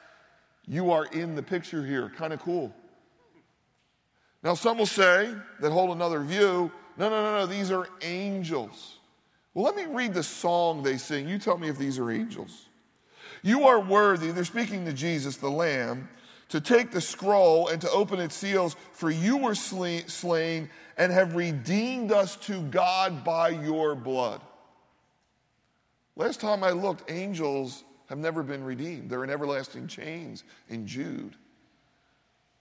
[0.66, 2.10] you are in the picture here.
[2.16, 2.74] Kind of cool.
[4.42, 8.98] Now, some will say that hold another view no, no, no, no, these are angels.
[9.54, 11.28] Well, let me read the song they sing.
[11.28, 12.66] You tell me if these are angels.
[13.42, 16.08] You are worthy, they're speaking to Jesus, the Lamb,
[16.52, 21.34] to take the scroll and to open its seals, for you were slain and have
[21.34, 24.42] redeemed us to God by your blood.
[26.14, 29.08] Last time I looked, angels have never been redeemed.
[29.08, 31.36] They're in everlasting chains in Jude.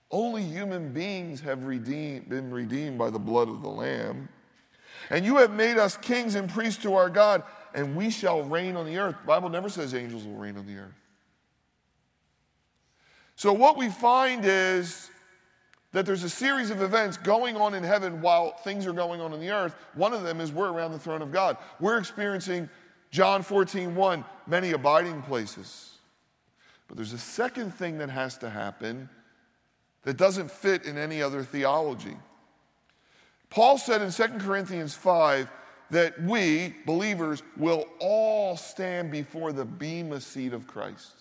[0.09, 4.29] Only human beings have redeemed, been redeemed by the blood of the Lamb.
[5.09, 8.77] And you have made us kings and priests to our God, and we shall reign
[8.77, 9.17] on the earth.
[9.19, 10.93] The Bible never says angels will reign on the earth.
[13.41, 15.09] So, what we find is
[15.93, 19.33] that there's a series of events going on in heaven while things are going on
[19.33, 19.73] in the earth.
[19.95, 21.57] One of them is we're around the throne of God.
[21.79, 22.69] We're experiencing
[23.09, 25.89] John 14, 1, many abiding places.
[26.87, 29.09] But there's a second thing that has to happen
[30.03, 32.17] that doesn't fit in any other theology.
[33.49, 35.49] Paul said in 2 Corinthians 5
[35.89, 41.20] that we, believers, will all stand before the bema seat of Christ.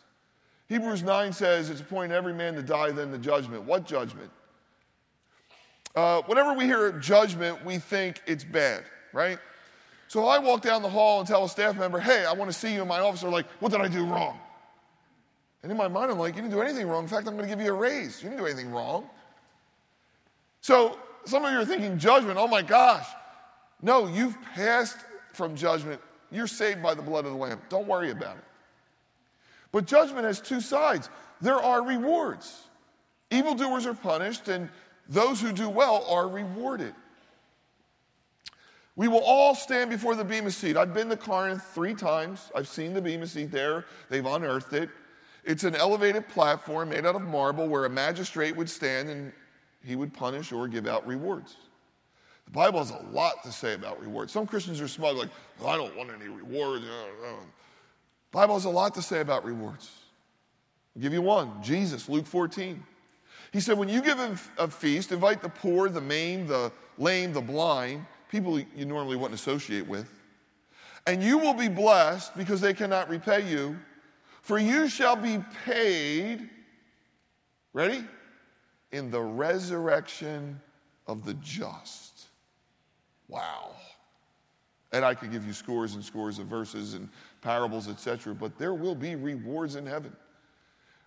[0.71, 3.65] Hebrews 9 says it's appointed every man to die, then the judgment.
[3.65, 4.31] What judgment?
[5.97, 9.41] Uh, whenever we hear judgment, we think it's bad, right?
[10.07, 12.57] So I walk down the hall and tell a staff member, hey, I want to
[12.57, 13.23] see you in my office.
[13.23, 14.39] They're like, what did I do wrong?
[15.65, 17.03] And in my mind, I'm like, you didn't do anything wrong.
[17.03, 18.23] In fact, I'm going to give you a raise.
[18.23, 19.11] You didn't do anything wrong.
[20.61, 22.39] So some of you are thinking judgment.
[22.39, 23.07] Oh my gosh.
[23.83, 24.99] No, you've passed
[25.33, 26.01] from judgment.
[26.31, 27.61] You're saved by the blood of the Lamb.
[27.69, 28.45] Don't worry about it.
[29.73, 31.09] But judgment has two sides
[31.41, 32.65] there are rewards.
[33.31, 34.69] Evildoers are punished, and
[35.09, 36.95] those who do well are rewarded.
[38.97, 40.77] We will all stand before the Bema seat.
[40.77, 42.51] I've been to Corinth three times.
[42.55, 43.87] I've seen the Bema seat there.
[44.11, 44.91] They've unearthed it.
[45.45, 49.33] It's an elevated platform made out of marble where a magistrate would stand and
[49.83, 51.57] he would punish or give out rewards.
[52.45, 54.33] The Bible has a lot to say about rewards.
[54.33, 55.31] Some Christians are smug, like,
[55.65, 56.85] I don't want any rewards.
[58.33, 59.91] Bible has a lot to say about rewards.
[60.95, 62.83] I'll give you one Jesus, Luke 14.
[63.53, 64.19] He said, when you give
[64.59, 69.39] a feast, invite the poor, the maimed, the lame, the blind, people you normally wouldn't
[69.39, 70.09] associate with,
[71.07, 73.77] and you will be blessed because they cannot repay you,
[74.43, 76.49] for you shall be paid,
[77.73, 78.05] ready?
[78.93, 80.61] In the resurrection
[81.07, 82.27] of the just.
[83.27, 83.73] Wow.
[84.93, 87.09] And I could give you scores and scores of verses and
[87.41, 90.15] parables, etc., but there will be rewards in heaven.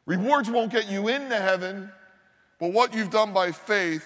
[0.05, 1.91] Rewards won't get you into heaven,
[2.59, 4.05] but what you've done by faith,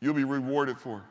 [0.00, 1.02] you'll be rewarded for.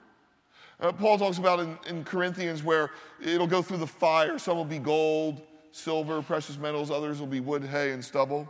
[0.80, 2.92] Uh, Paul talks about in, in Corinthians where
[3.24, 4.40] it'll go through the fire.
[4.40, 8.50] Some will be gold, silver, precious metals, others will be wood, hay, and stubble.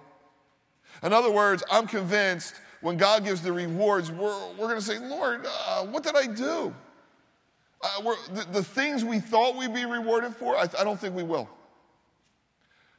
[1.03, 4.97] In other words, I'm convinced when God gives the rewards, we're, we're going to say,
[4.97, 6.73] Lord, uh, what did I do?
[7.83, 11.23] Uh, the, the, things we thought we'd be rewarded for, I, I don't think we
[11.23, 11.49] will.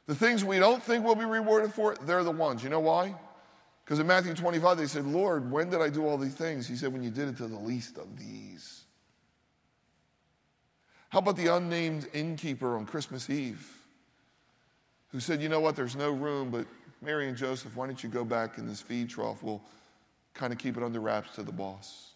[0.07, 2.63] The things we don't think we'll be rewarded for, they're the ones.
[2.63, 3.15] You know why?
[3.85, 6.67] Because in Matthew 25, they said, Lord, when did I do all these things?
[6.67, 8.83] He said, when you did it to the least of these.
[11.09, 13.69] How about the unnamed innkeeper on Christmas Eve
[15.09, 16.65] who said, you know what, there's no room, but
[17.01, 19.43] Mary and Joseph, why don't you go back in this feed trough?
[19.43, 19.61] We'll
[20.33, 22.12] kind of keep it under wraps to the boss.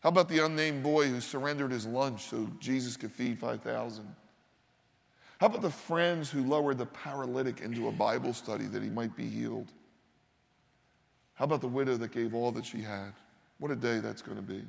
[0.00, 4.06] How about the unnamed boy who surrendered his lunch so Jesus could feed 5,000?
[5.38, 9.14] How about the friends who lowered the paralytic into a Bible study that he might
[9.14, 9.72] be healed?
[11.34, 13.12] How about the widow that gave all that she had?
[13.58, 14.62] What a day that's going to be.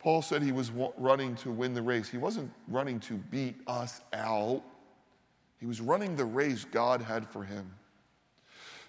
[0.00, 2.08] Paul said he was running to win the race.
[2.08, 4.62] He wasn't running to beat us out,
[5.58, 7.70] he was running the race God had for him.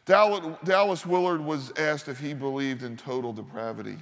[0.05, 3.97] Dallas Willard was asked if he believed in total depravity.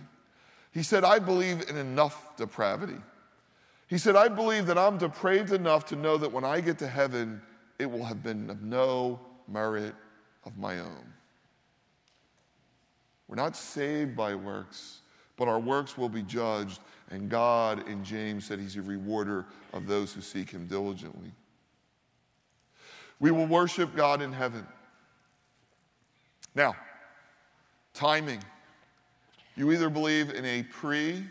[0.71, 2.97] He said, I believe in enough depravity.
[3.87, 6.87] He said, I believe that I'm depraved enough to know that when I get to
[6.87, 7.41] heaven,
[7.79, 9.95] it will have been of no merit
[10.45, 11.13] of my own.
[13.27, 15.01] We're not saved by works,
[15.37, 16.81] but our works will be judged.
[17.09, 21.31] And God, in James, said He's a rewarder of those who seek Him diligently.
[23.19, 24.65] We will worship God in heaven.
[26.55, 26.75] Now,
[27.93, 28.43] timing.
[29.59, 31.21] You either believe in a pre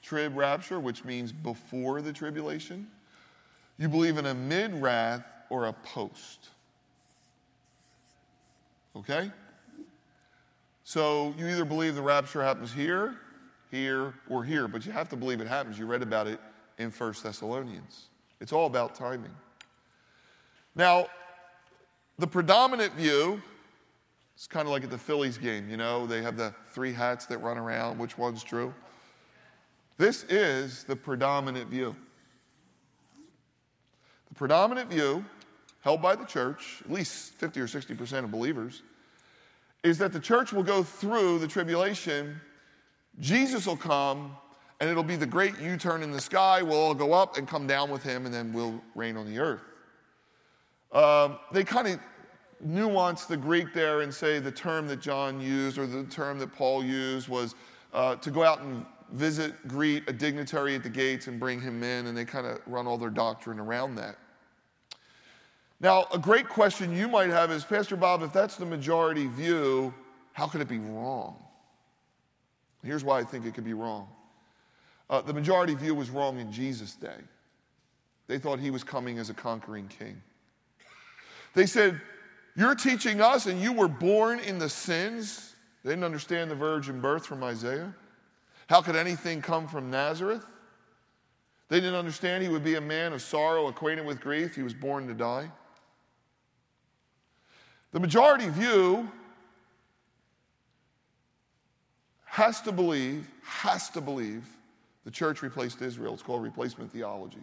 [0.00, 2.86] trib rapture, which means before the tribulation,
[3.76, 6.48] you believe in a mid wrath or a post.
[8.96, 9.30] Okay?
[10.84, 13.16] So you either believe the rapture happens here,
[13.70, 15.78] here, or here, but you have to believe it happens.
[15.78, 16.40] You read about it
[16.78, 18.06] in 1 Thessalonians.
[18.40, 19.34] It's all about timing.
[20.74, 21.08] Now,
[22.18, 23.42] the predominant view
[24.36, 27.24] it's kind of like at the Phillies game, you know, they have the three hats
[27.26, 27.98] that run around.
[27.98, 28.74] Which one's true?
[29.96, 31.96] This is the predominant view.
[34.28, 35.24] The predominant view,
[35.80, 38.82] held by the church, at least 50 or 60% of believers,
[39.82, 42.38] is that the church will go through the tribulation,
[43.18, 44.36] Jesus will come,
[44.80, 46.60] and it'll be the great U turn in the sky.
[46.60, 49.38] We'll all go up and come down with him, and then we'll reign on the
[49.38, 49.62] earth.
[50.92, 52.00] Um, they kind of
[52.60, 56.52] nuance the Greek there and say the term that John used or the term that
[56.54, 57.54] Paul used was
[57.92, 61.82] uh, to go out and visit, greet a dignitary at the gates and bring him
[61.82, 64.16] in, and they kind of run all their doctrine around that.
[65.80, 69.92] Now, a great question you might have is Pastor Bob, if that's the majority view,
[70.32, 71.36] how could it be wrong?
[72.82, 74.08] Here's why I think it could be wrong.
[75.10, 77.18] Uh, the majority view was wrong in Jesus' day.
[78.26, 80.20] They thought he was coming as a conquering king.
[81.54, 82.00] They said,
[82.56, 85.54] you're teaching us, and you were born in the sins.
[85.84, 87.94] They didn't understand the virgin birth from Isaiah.
[88.68, 90.44] How could anything come from Nazareth?
[91.68, 94.54] They didn't understand he would be a man of sorrow, acquainted with grief.
[94.54, 95.50] He was born to die.
[97.92, 99.10] The majority view
[102.24, 104.44] has to believe, has to believe
[105.04, 106.14] the church replaced Israel.
[106.14, 107.40] It's called replacement theology.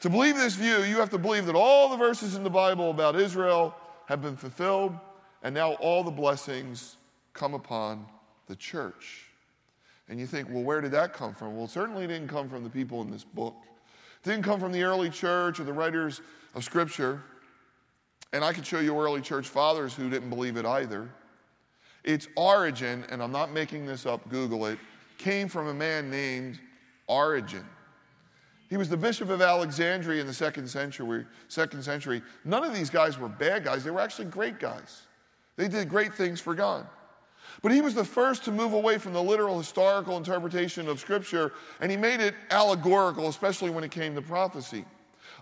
[0.00, 2.90] To believe this view, you have to believe that all the verses in the Bible
[2.90, 3.74] about Israel
[4.10, 4.92] have been fulfilled,
[5.44, 6.96] and now all the blessings
[7.32, 8.04] come upon
[8.48, 9.26] the church.
[10.08, 11.54] And you think, well, where did that come from?
[11.54, 13.54] Well, it certainly didn't come from the people in this book.
[14.24, 16.22] It didn't come from the early church or the writers
[16.56, 17.22] of Scripture.
[18.32, 21.08] And I could show you early church fathers who didn't believe it either.
[22.02, 24.80] Its origin, and I'm not making this up, Google it,
[25.18, 26.58] came from a man named
[27.06, 27.64] Origen.
[28.70, 32.22] He was the bishop of Alexandria in the second century, second century.
[32.44, 35.02] None of these guys were bad guys, they were actually great guys.
[35.56, 36.86] They did great things for God.
[37.62, 41.52] But he was the first to move away from the literal historical interpretation of Scripture,
[41.80, 44.84] and he made it allegorical, especially when it came to prophecy.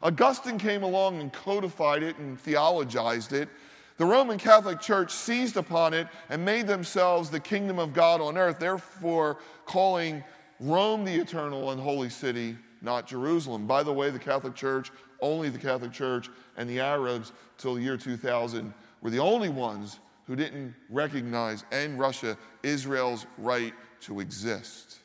[0.03, 3.51] Augustine came along and codified it and theologized it.
[3.99, 8.39] The Roman Catholic Church seized upon it and made themselves the kingdom of God on
[8.39, 10.25] earth, therefore calling
[10.61, 13.67] Rome the eternal and holy city not Jerusalem.
[13.67, 17.83] By the way, the Catholic Church, only the Catholic Church, and the Arabs till the
[17.83, 24.99] year 2000 were the only ones who didn't recognize, and Russia, Israel's right to exist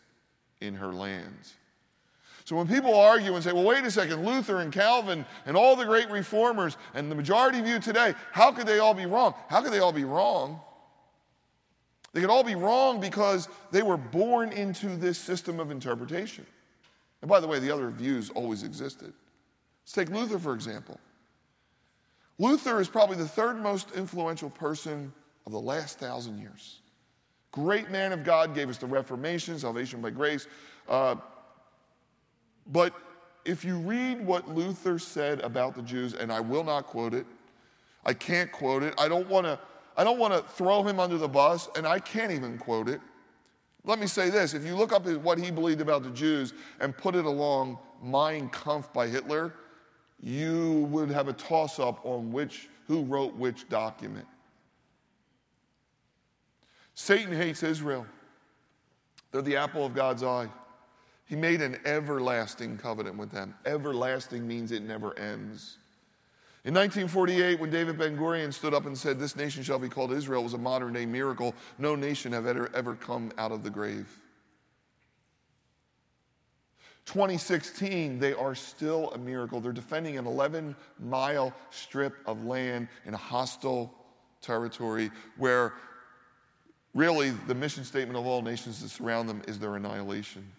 [0.61, 1.53] in her lands.
[2.45, 5.77] So when people argue and say, well, wait a second, Luther and Calvin and all
[5.77, 9.33] the great reformers and the majority view today, how could they all be wrong?
[9.47, 10.59] How could they all be wrong?
[12.11, 16.45] They could all be wrong because they were born into this system of interpretation.
[17.23, 19.13] And by the way, the other views always existed.
[19.85, 20.99] Let's take Luther, for example.
[22.37, 25.13] Luther is probably the third most influential person
[25.45, 26.81] of the last thousand years.
[27.53, 30.47] Great man of God, gave us the Reformation, salvation by grace.
[30.89, 31.15] Uh,
[32.67, 32.93] but
[33.45, 37.25] if you read what Luther said about the Jews, and I will not quote it,
[38.05, 38.93] I can't quote it.
[38.97, 39.57] I don't want to.
[39.95, 42.99] I don't want to throw him under the bus, and I can't even quote it.
[43.85, 46.95] Let me say this if you look up what he believed about the Jews and
[46.95, 49.53] put it along Mein Kampf by Hitler,
[50.21, 54.27] you would have a toss up on which, who wrote which document.
[56.95, 58.05] Satan hates Israel.
[59.31, 60.47] They're the apple of God's eye.
[61.25, 63.55] He made an everlasting covenant with them.
[63.65, 65.77] Everlasting means it never ends.
[66.65, 70.13] In 1948, when David Ben Gurion stood up and said, This nation shall be called
[70.13, 71.53] Israel, was a modern day miracle.
[71.77, 74.07] No nation have ever, ever come out of the grave.
[77.05, 79.59] 2016, they are still a miracle.
[79.59, 83.93] They're defending an 11 mile strip of land in a hostile
[84.41, 85.73] territory where
[86.93, 90.49] really the mission statement of all nations that surround them is their annihilation.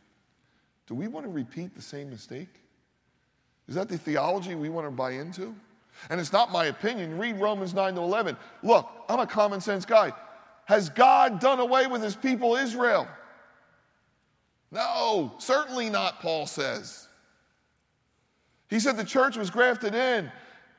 [0.87, 2.61] Do we want to repeat the same mistake?
[3.69, 5.55] Is that the theology we want to buy into?
[6.11, 7.19] And it's not my opinion.
[7.19, 8.37] Read Romans 9 to 11.
[8.63, 10.13] Look, I'm a common sense guy.
[10.67, 13.07] Has God done away with his people Israel?
[14.71, 17.09] No, certainly not, Paul says.
[18.69, 20.33] He said the church was grafted in.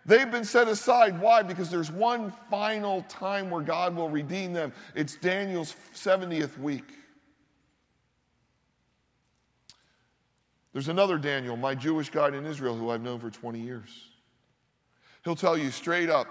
[0.05, 1.19] They've been set aside.
[1.19, 1.41] Why?
[1.41, 4.73] Because there's one final time where God will redeem them.
[4.93, 6.93] It's Daniel's 70th week.
[10.73, 13.89] There's another Daniel, my Jewish guide in Israel, who I've known for 20 years.
[15.25, 16.27] He'll tell you straight up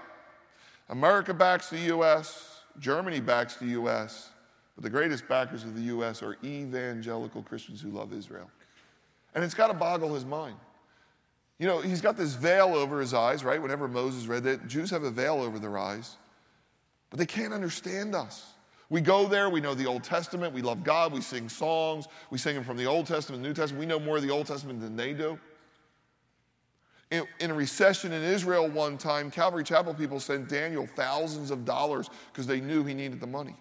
[0.89, 4.29] America backs the U.S., Germany backs the U.S.,
[4.75, 6.21] but the greatest backers of the U.S.
[6.21, 8.49] are evangelical Christians who love Israel.
[9.33, 10.55] And it's got to boggle his mind.
[11.59, 13.61] You know, he's got this veil over his eyes, right?
[13.61, 16.17] Whenever Moses read that, Jews have a veil over their eyes,
[17.09, 18.53] but they can't understand us.
[18.89, 22.37] We go there, we know the Old Testament, we love God, we sing songs, we
[22.37, 23.79] sing them from the Old Testament, the New Testament.
[23.79, 25.39] We know more of the Old Testament than they do.
[27.11, 31.63] In, in a recession in Israel one time, Calvary Chapel people sent Daniel thousands of
[31.63, 33.55] dollars because they knew he needed the money.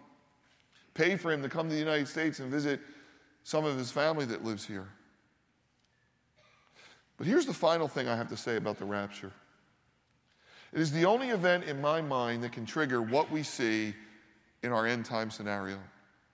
[0.95, 2.81] Paid for him to come to the United States and visit
[3.43, 4.89] some of his family that lives here.
[7.17, 9.33] But here's the final thing I have to say about the rapture
[10.73, 13.95] it is the only event in my mind that can trigger what we see
[14.65, 15.79] in our end time scenario.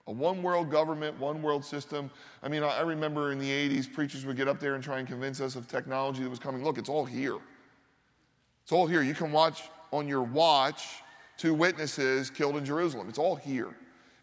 [0.07, 2.11] A one world government, one world system.
[2.43, 5.07] I mean, I remember in the 80s, preachers would get up there and try and
[5.07, 6.65] convince us of technology that was coming.
[6.65, 7.39] Look, it's all here.
[8.63, 9.03] It's all here.
[9.03, 10.87] You can watch on your watch
[11.37, 13.09] two witnesses killed in Jerusalem.
[13.09, 13.75] It's all here.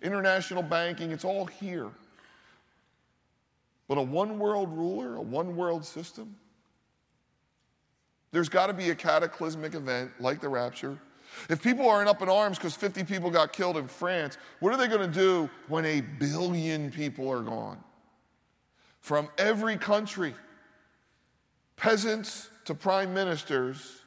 [0.01, 1.89] International banking, it's all here.
[3.88, 6.36] But a one world ruler, a one world system,
[8.32, 10.99] there's got to be a cataclysmic event like the rapture
[11.49, 14.77] if people aren't up in arms because 50 people got killed in France, what are
[14.77, 17.77] they going to do when a billion people are gone?
[18.99, 20.33] From every country,
[21.75, 24.01] peasants to prime ministers,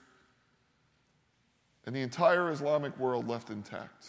[1.87, 4.09] and the entire Islamic world left intact.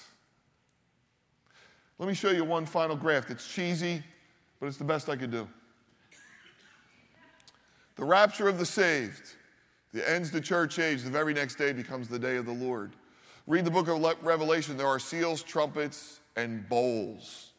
[1.97, 3.29] Let me show you one final graph.
[3.29, 4.03] It's cheesy,
[4.59, 5.47] but it's the best I could do.
[7.95, 9.35] The rapture of the saved.
[9.93, 12.93] The ends the church age, the very next day becomes the day of the Lord.
[13.47, 14.77] Read the book of Revelation.
[14.77, 17.51] There are seals, trumpets, and bowls.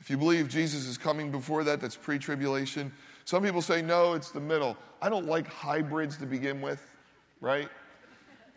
[0.00, 2.92] If you believe Jesus is coming before that, that's pre tribulation.
[3.24, 4.76] Some people say, no, it's the middle.
[5.00, 6.84] I don't like hybrids to begin with,
[7.40, 7.68] right?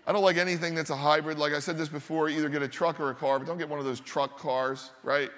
[0.07, 1.37] I don't like anything that's a hybrid.
[1.37, 3.69] Like I said this before, either get a truck or a car, but don't get
[3.69, 5.29] one of those truck cars, right?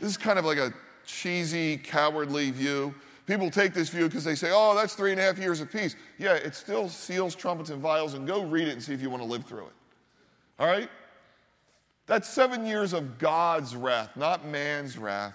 [0.00, 0.72] This is kind of like a
[1.04, 2.94] cheesy, cowardly view.
[3.28, 5.70] People take this view because they say, oh, that's three and a half years of
[5.70, 5.96] peace.
[6.16, 9.10] Yeah, it still seals, trumpets, and vials, and go read it and see if you
[9.10, 9.72] want to live through it.
[10.58, 10.88] All right?
[12.06, 15.34] That's seven years of God's wrath, not man's wrath.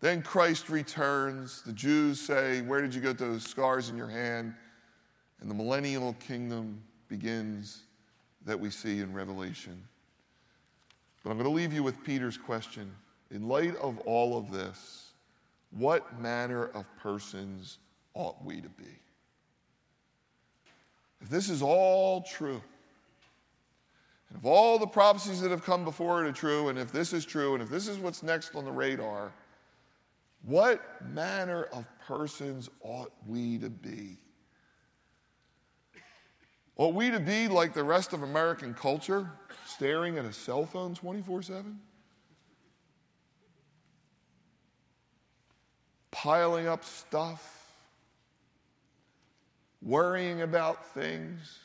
[0.00, 1.62] Then Christ returns.
[1.62, 4.54] The Jews say, Where did you get those scars in your hand?
[5.40, 7.84] And the millennial kingdom begins
[8.44, 9.82] that we see in Revelation.
[11.24, 12.92] But I'm going to leave you with Peter's question.
[13.30, 15.09] In light of all of this,
[15.70, 17.78] what manner of persons
[18.14, 18.98] ought we to be?
[21.20, 22.62] If this is all true,
[24.28, 27.12] and if all the prophecies that have come before it are true, and if this
[27.12, 29.32] is true, and if this is what's next on the radar,
[30.42, 34.16] what manner of persons ought we to be?
[36.76, 39.30] Ought we to be like the rest of American culture,
[39.66, 41.78] staring at a cell phone 24 7?
[46.22, 47.72] Piling up stuff,
[49.80, 51.58] worrying about things.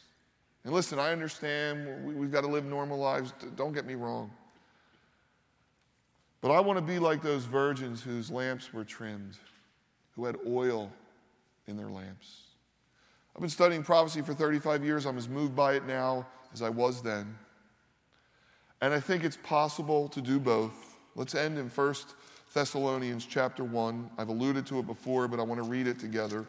[0.64, 3.34] And listen, I understand we've got to live normal lives.
[3.58, 4.32] Don't get me wrong.
[6.40, 9.36] But I want to be like those virgins whose lamps were trimmed,
[10.16, 10.90] who had oil
[11.68, 12.44] in their lamps.
[13.36, 15.06] I've been studying prophecy for 35 years.
[15.06, 17.38] I'm as moved by it now as I was then.
[18.80, 20.96] And I think it's possible to do both.
[21.14, 22.16] Let's end in First
[22.56, 24.12] Thessalonians chapter 1.
[24.18, 26.46] I've alluded to it before, but I want to read it together.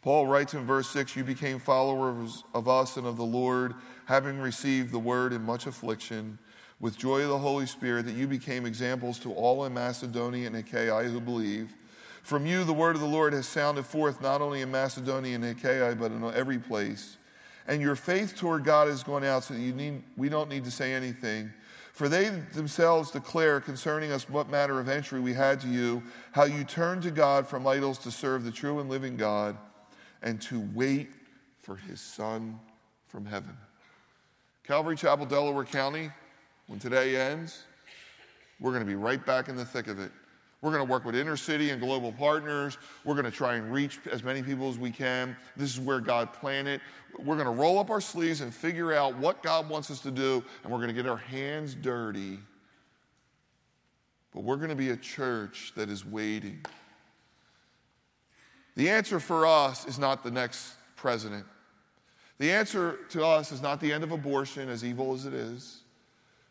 [0.00, 3.74] Paul writes in verse 6 You became followers of us and of the Lord,
[4.06, 6.38] having received the word in much affliction,
[6.80, 10.56] with joy of the Holy Spirit, that you became examples to all in Macedonia and
[10.56, 11.74] Achaia who believe.
[12.22, 15.44] From you, the word of the Lord has sounded forth not only in Macedonia and
[15.44, 17.18] Achaia, but in every place.
[17.68, 20.64] And your faith toward God has gone out so that you need, we don't need
[20.64, 21.52] to say anything.
[21.96, 26.44] For they themselves declare concerning us what manner of entry we had to you, how
[26.44, 29.56] you turned to God from idols to serve the true and living God,
[30.20, 31.08] and to wait
[31.62, 32.60] for his Son
[33.08, 33.56] from heaven.
[34.62, 36.10] Calvary Chapel, Delaware County,
[36.66, 37.62] when today ends,
[38.60, 40.12] we're going to be right back in the thick of it.
[40.62, 42.78] We're going to work with inner city and global partners.
[43.04, 45.36] We're going to try and reach as many people as we can.
[45.56, 46.80] This is where God planned it.
[47.18, 50.10] We're going to roll up our sleeves and figure out what God wants us to
[50.10, 52.38] do, and we're going to get our hands dirty.
[54.32, 56.64] But we're going to be a church that is waiting.
[58.76, 61.46] The answer for us is not the next president.
[62.38, 65.80] The answer to us is not the end of abortion, as evil as it is.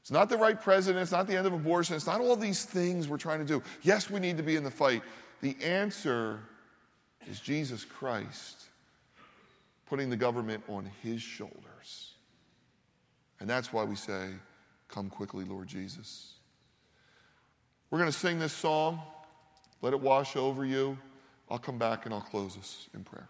[0.06, 1.02] It's not the right president.
[1.02, 1.96] It's not the end of abortion.
[1.96, 3.64] It's not all these things we're trying to do.
[3.82, 5.02] Yes, we need to be in the fight.
[5.42, 6.42] The answer
[7.28, 8.66] is Jesus Christ.
[9.88, 12.14] putting the government on his shoulders.
[13.40, 14.30] And that's why we say,
[14.90, 16.34] Come quickly, Lord Jesus.
[17.90, 19.02] We're going to sing this song.
[19.82, 21.00] Let it wash over you.
[21.50, 23.28] I'll come back and I'll close us in prayer.